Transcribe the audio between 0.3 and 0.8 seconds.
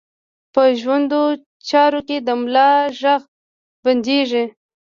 په